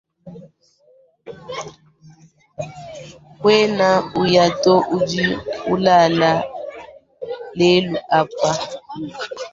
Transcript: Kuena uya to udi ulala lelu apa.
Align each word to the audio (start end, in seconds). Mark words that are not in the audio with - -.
Kuena 3.39 3.89
uya 4.21 4.45
to 4.63 4.73
udi 4.95 5.23
ulala 5.73 6.31
lelu 7.57 7.97
apa. 8.19 8.49